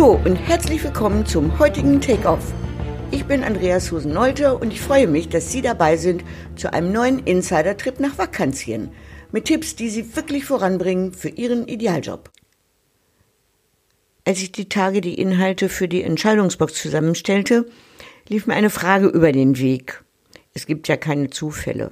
[0.00, 2.54] Hallo und herzlich willkommen zum heutigen Take-Off.
[3.10, 6.24] Ich bin Andreas Husen-Nolte und ich freue mich, dass Sie dabei sind
[6.56, 8.92] zu einem neuen Insider-Trip nach Vakantien
[9.30, 12.30] mit Tipps, die Sie wirklich voranbringen für Ihren Idealjob.
[14.24, 17.66] Als ich die Tage die Inhalte für die Entscheidungsbox zusammenstellte,
[18.26, 20.02] lief mir eine Frage über den Weg.
[20.54, 21.90] Es gibt ja keine Zufälle.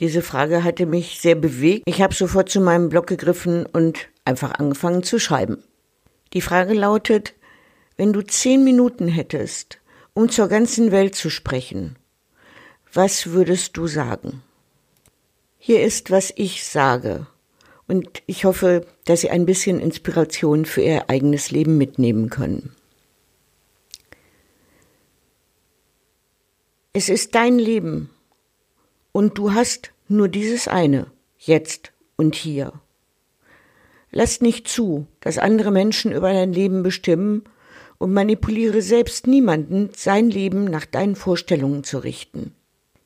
[0.00, 1.84] Diese Frage hatte mich sehr bewegt.
[1.86, 5.62] Ich habe sofort zu meinem Blog gegriffen und einfach angefangen zu schreiben.
[6.32, 7.34] Die Frage lautet,
[7.96, 9.78] wenn du zehn Minuten hättest,
[10.14, 11.96] um zur ganzen Welt zu sprechen,
[12.92, 14.42] was würdest du sagen?
[15.58, 17.26] Hier ist, was ich sage.
[17.86, 22.74] Und ich hoffe, dass Sie ein bisschen Inspiration für Ihr eigenes Leben mitnehmen können.
[26.92, 28.10] Es ist dein Leben.
[29.12, 32.72] Und du hast nur dieses eine, jetzt und hier.
[34.10, 37.44] Lass nicht zu, dass andere Menschen über dein Leben bestimmen
[37.98, 42.52] und manipuliere selbst niemanden, sein Leben nach deinen Vorstellungen zu richten.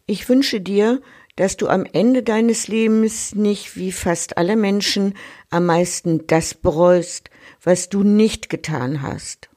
[0.07, 1.01] Ich wünsche dir,
[1.37, 5.15] dass du am Ende deines Lebens nicht wie fast alle Menschen
[5.48, 7.31] am meisten das bereust,
[7.62, 9.48] was du nicht getan hast.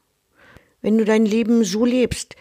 [0.81, 2.35] Wenn du dein Leben so lebst,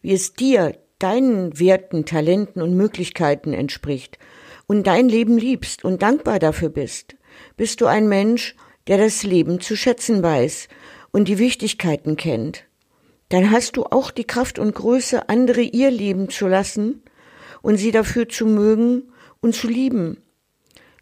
[0.00, 4.18] wie es dir, deinen Werten, Talenten und Möglichkeiten entspricht
[4.66, 7.16] und dein Leben liebst und dankbar dafür bist,
[7.56, 8.54] bist du ein Mensch,
[8.86, 10.68] der das Leben zu schätzen weiß
[11.10, 12.64] und die Wichtigkeiten kennt.
[13.28, 17.02] Dann hast du auch die Kraft und Größe, andere ihr Leben zu lassen
[17.62, 20.18] und sie dafür zu mögen und zu lieben.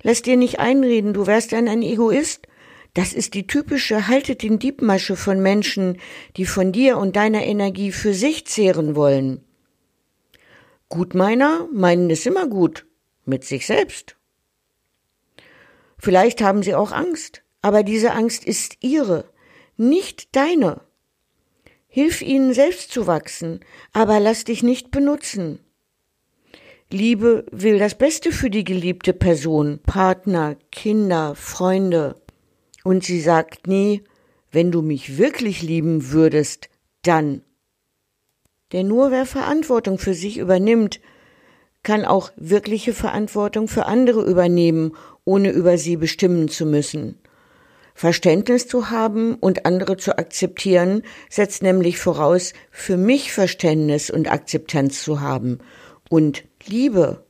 [0.03, 2.47] Lass dir nicht einreden, du wärst dann ein Egoist.
[2.95, 5.99] Das ist die typische Haltet den Diebmasche von Menschen,
[6.37, 9.45] die von dir und deiner Energie für sich zehren wollen.
[10.89, 12.87] Gutmeiner meinen es immer gut,
[13.25, 14.17] mit sich selbst.
[16.05, 19.25] Vielleicht haben sie auch Angst, aber diese Angst ist ihre,
[19.79, 20.83] nicht deine.
[21.89, 23.61] Hilf ihnen selbst zu wachsen,
[23.95, 25.61] aber lass dich nicht benutzen.
[26.91, 32.21] Liebe will das Beste für die geliebte Person, Partner, Kinder, Freunde.
[32.83, 34.05] Und sie sagt nie,
[34.53, 36.69] wenn du mich wirklich lieben würdest,
[37.01, 37.41] dann.
[38.73, 41.01] Denn nur wer Verantwortung für sich übernimmt,
[41.85, 47.19] kann auch wirkliche Verantwortung für andere übernehmen, ohne über sie bestimmen zu müssen.
[47.95, 55.05] Verständnis zu haben und andere zu akzeptieren, setzt nämlich voraus, für mich Verständnis und Akzeptanz
[55.05, 55.59] zu haben
[56.11, 57.25] und Liebe.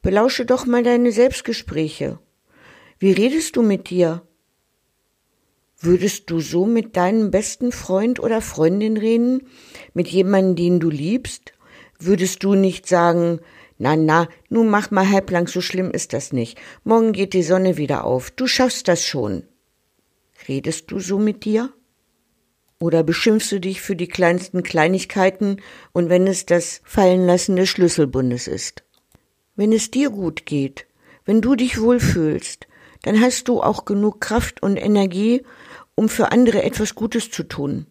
[0.00, 2.18] Belausche doch mal deine Selbstgespräche.
[2.98, 4.22] Wie redest du mit dir?
[5.78, 9.48] Würdest du so mit deinem besten Freund oder Freundin reden?
[9.92, 11.52] Mit jemandem, den du liebst?
[12.00, 13.40] Würdest du nicht sagen,
[13.76, 16.58] na, na, nun mach mal halblang, so schlimm ist das nicht.
[16.82, 18.30] Morgen geht die Sonne wieder auf.
[18.30, 19.44] Du schaffst das schon.
[20.48, 21.72] Redest du so mit dir?
[22.78, 25.60] Oder beschimpfst du dich für die kleinsten Kleinigkeiten
[25.92, 28.82] und wenn es das Fallenlassen des Schlüsselbundes ist?
[29.54, 30.86] Wenn es dir gut geht,
[31.26, 32.66] wenn du dich wohlfühlst,
[33.02, 35.42] dann hast du auch genug Kraft und Energie,
[35.94, 37.86] um für andere etwas Gutes zu tun.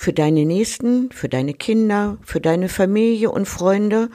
[0.00, 4.10] Für deine Nächsten, für deine Kinder, für deine Familie und Freunde,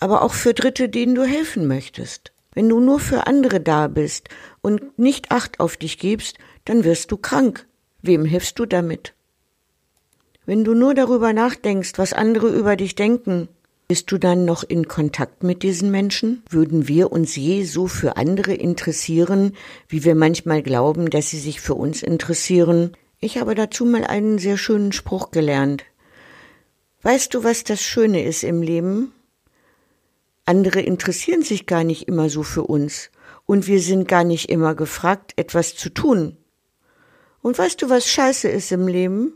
[0.00, 2.32] aber auch für Dritte, denen du helfen möchtest.
[2.54, 4.30] Wenn du nur für andere da bist
[4.62, 7.66] und nicht Acht auf dich gibst, dann wirst du krank.
[8.00, 9.12] Wem hilfst du damit?
[10.46, 13.48] Wenn du nur darüber nachdenkst, was andere über dich denken,
[13.88, 16.44] bist du dann noch in Kontakt mit diesen Menschen?
[16.48, 19.52] Würden wir uns je so für andere interessieren,
[19.86, 22.96] wie wir manchmal glauben, dass sie sich für uns interessieren?
[23.26, 25.82] Ich habe dazu mal einen sehr schönen Spruch gelernt.
[27.02, 29.12] Weißt du, was das Schöne ist im Leben?
[30.44, 33.10] Andere interessieren sich gar nicht immer so für uns
[33.44, 36.36] und wir sind gar nicht immer gefragt, etwas zu tun.
[37.42, 39.32] Und weißt du, was scheiße ist im Leben?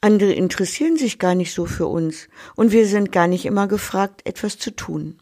[0.00, 4.22] Andere interessieren sich gar nicht so für uns und wir sind gar nicht immer gefragt,
[4.24, 5.18] etwas zu tun.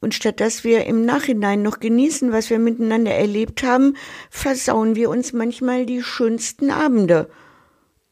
[0.00, 3.96] Und statt dass wir im Nachhinein noch genießen, was wir miteinander erlebt haben,
[4.30, 7.28] versauen wir uns manchmal die schönsten Abende.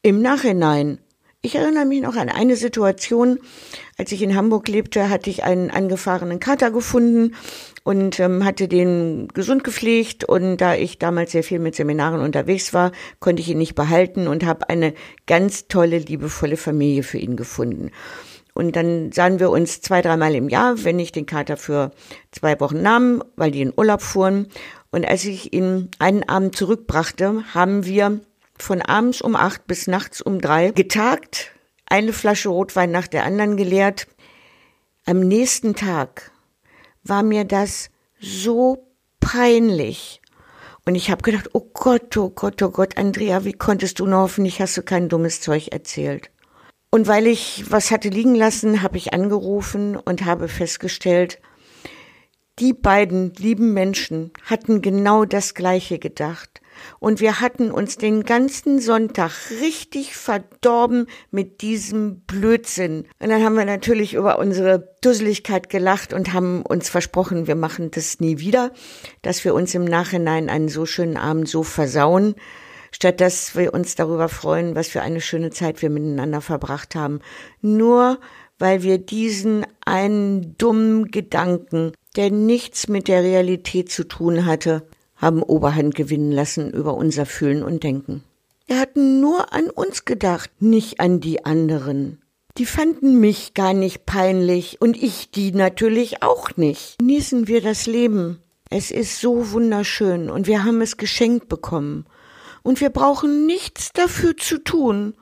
[0.03, 0.99] Im Nachhinein.
[1.45, 3.39] Ich erinnere mich noch an eine Situation,
[3.99, 7.35] als ich in Hamburg lebte, hatte ich einen angefahrenen Kater gefunden
[7.83, 10.25] und ähm, hatte den gesund gepflegt.
[10.25, 14.27] Und da ich damals sehr viel mit Seminaren unterwegs war, konnte ich ihn nicht behalten
[14.27, 14.95] und habe eine
[15.27, 17.91] ganz tolle, liebevolle Familie für ihn gefunden.
[18.55, 21.91] Und dann sahen wir uns zwei, dreimal im Jahr, wenn ich den Kater für
[22.31, 24.47] zwei Wochen nahm, weil die in Urlaub fuhren.
[24.91, 28.21] Und als ich ihn einen Abend zurückbrachte, haben wir
[28.57, 31.51] von abends um acht bis nachts um drei getagt,
[31.87, 34.07] eine Flasche Rotwein nach der anderen geleert.
[35.05, 36.31] Am nächsten Tag
[37.03, 37.91] war mir das
[38.21, 38.87] so
[39.21, 40.23] peinlich
[40.87, 44.21] Und ich habe gedacht, oh Gott, oh Gott, oh Gott, Andrea, wie konntest du nur
[44.21, 46.31] hoffentlich hast du kein dummes Zeug erzählt.
[46.95, 51.41] Und weil ich was hatte liegen lassen, habe ich angerufen und habe festgestellt,
[52.61, 56.61] die beiden lieben Menschen hatten genau das Gleiche gedacht.
[57.01, 63.09] Und wir hatten uns den ganzen Sonntag richtig verdorben mit diesem Blödsinn.
[63.19, 67.91] Und dann haben wir natürlich über unsere Dusseligkeit gelacht und haben uns versprochen, wir machen
[67.91, 68.71] das nie wieder,
[69.23, 72.37] dass wir uns im Nachhinein einen so schönen Abend so versauen,
[72.95, 77.19] statt dass wir uns darüber freuen, was für eine schöne Zeit wir miteinander verbracht haben.
[77.61, 78.21] Nur
[78.59, 84.87] weil wir diesen einen dummen Gedanken, der nichts mit der Realität zu tun hatte,
[85.17, 88.23] haben Oberhand gewinnen lassen über unser Fühlen und Denken.
[88.67, 92.23] Wir hatten nur an uns gedacht, nicht an die anderen.
[92.59, 96.99] Die fanden mich gar nicht peinlich und ich die natürlich auch nicht.
[97.01, 98.39] Genießen wir das Leben.
[98.71, 102.07] Es ist so wunderschön und wir haben es geschenkt bekommen.
[102.65, 105.15] Und wir brauchen nichts dafür zu tun.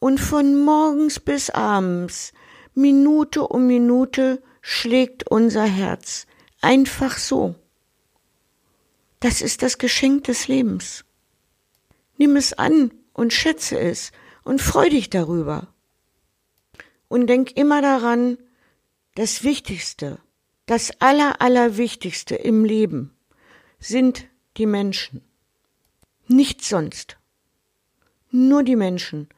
[0.00, 2.32] Und von morgens bis abends,
[2.74, 6.26] Minute um Minute, schlägt unser Herz.
[6.62, 7.54] Einfach so.
[9.20, 11.04] Das ist das Geschenk des Lebens.
[12.16, 14.10] Nimm es an und schätze es
[14.42, 15.68] und freu dich darüber.
[17.08, 18.38] Und denk immer daran,
[19.16, 20.18] das Wichtigste,
[20.64, 23.14] das Aller, Allerwichtigste im Leben
[23.78, 25.22] sind die Menschen.
[26.32, 27.16] Nichts sonst.
[28.30, 29.28] Nur die Menschen.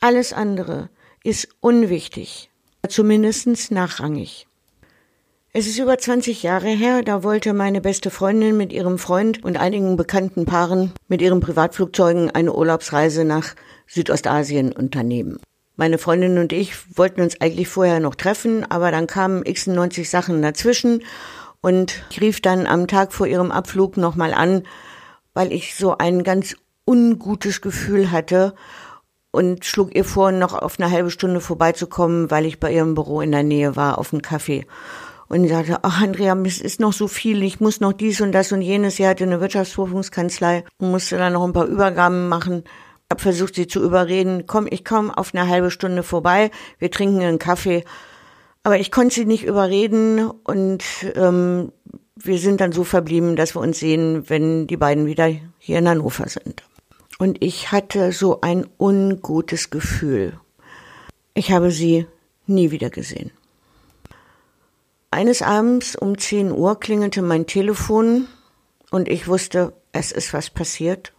[0.00, 0.90] Alles andere
[1.24, 2.50] ist unwichtig,
[2.86, 4.46] zumindest nachrangig.
[5.54, 9.56] Es ist über 20 Jahre her, da wollte meine beste Freundin mit ihrem Freund und
[9.56, 13.54] einigen bekannten Paaren mit ihren Privatflugzeugen eine Urlaubsreise nach
[13.86, 15.38] Südostasien unternehmen.
[15.76, 20.42] Meine Freundin und ich wollten uns eigentlich vorher noch treffen, aber dann kamen x90 Sachen
[20.42, 21.02] dazwischen
[21.62, 24.64] und ich rief dann am Tag vor ihrem Abflug nochmal an,
[25.34, 26.56] weil ich so ein ganz
[26.86, 28.54] ungutes Gefühl hatte
[29.30, 33.20] und schlug ihr vor, noch auf eine halbe Stunde vorbeizukommen, weil ich bei ihrem Büro
[33.20, 34.66] in der Nähe war, auf einen Kaffee.
[35.28, 38.32] Und ich sagte, ach Andrea, es ist noch so viel, ich muss noch dies und
[38.32, 38.96] das und jenes.
[38.96, 42.64] Sie hatte eine Wirtschaftsprüfungskanzlei und musste dann noch ein paar Übergaben machen.
[42.66, 46.90] Ich habe versucht, sie zu überreden, komm, ich komme auf eine halbe Stunde vorbei, wir
[46.90, 47.84] trinken einen Kaffee.
[48.62, 50.84] Aber ich konnte sie nicht überreden und
[51.14, 51.72] ähm,
[52.16, 55.28] wir sind dann so verblieben, dass wir uns sehen, wenn die beiden wieder
[55.58, 56.62] hier in Hannover sind.
[57.18, 60.38] Und ich hatte so ein ungutes Gefühl.
[61.34, 62.06] Ich habe sie
[62.46, 63.30] nie wieder gesehen.
[65.10, 68.28] Eines Abends um 10 Uhr klingelte mein Telefon
[68.90, 71.12] und ich wusste, es ist was passiert.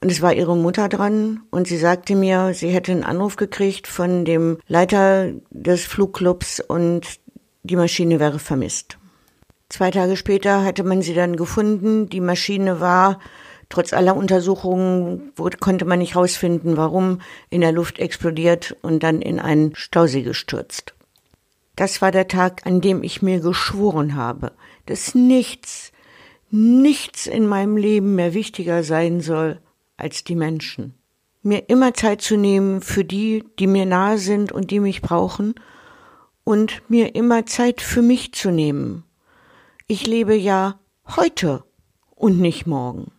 [0.00, 3.86] Und es war ihre Mutter dran und sie sagte mir, sie hätte einen Anruf gekriegt
[3.86, 7.20] von dem Leiter des Flugclubs und
[7.62, 8.98] die Maschine wäre vermisst.
[9.72, 12.06] Zwei Tage später hatte man sie dann gefunden.
[12.10, 13.18] Die Maschine war,
[13.70, 19.40] trotz aller Untersuchungen, konnte man nicht herausfinden, warum, in der Luft explodiert und dann in
[19.40, 20.92] einen Stausee gestürzt.
[21.74, 24.52] Das war der Tag, an dem ich mir geschworen habe,
[24.84, 25.92] dass nichts,
[26.50, 29.58] nichts in meinem Leben mehr wichtiger sein soll
[29.96, 30.96] als die Menschen.
[31.42, 35.54] Mir immer Zeit zu nehmen für die, die mir nahe sind und die mich brauchen,
[36.44, 39.04] und mir immer Zeit für mich zu nehmen.
[39.88, 40.78] Ich lebe ja
[41.16, 41.64] heute
[42.14, 43.10] und nicht morgen.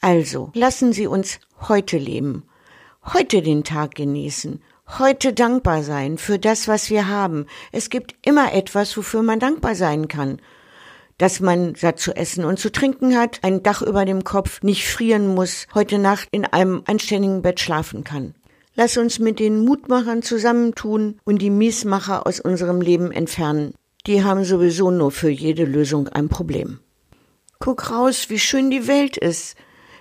[0.00, 2.44] Also, lassen Sie uns heute leben,
[3.12, 4.62] heute den Tag genießen,
[4.98, 7.46] heute dankbar sein für das, was wir haben.
[7.72, 10.40] Es gibt immer etwas, wofür man dankbar sein kann.
[11.18, 14.86] Dass man satt zu essen und zu trinken hat, ein Dach über dem Kopf, nicht
[14.86, 18.34] frieren muss, heute Nacht in einem anständigen Bett schlafen kann.
[18.74, 23.74] Lass uns mit den Mutmachern zusammentun und die Miesmacher aus unserem Leben entfernen.
[24.06, 26.78] Die haben sowieso nur für jede Lösung ein Problem.
[27.58, 29.56] Guck raus, wie schön die Welt ist,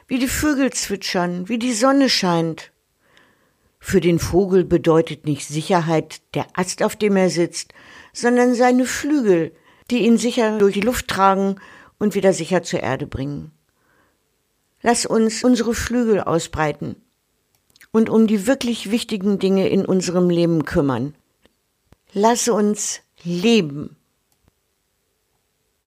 [0.07, 2.71] wie die Vögel zwitschern, wie die Sonne scheint.
[3.79, 7.73] Für den Vogel bedeutet nicht Sicherheit der Ast, auf dem er sitzt,
[8.13, 9.53] sondern seine Flügel,
[9.89, 11.55] die ihn sicher durch die Luft tragen
[11.97, 13.51] und wieder sicher zur Erde bringen.
[14.81, 16.95] Lass uns unsere Flügel ausbreiten
[17.91, 21.15] und um die wirklich wichtigen Dinge in unserem Leben kümmern.
[22.13, 23.95] Lass uns leben.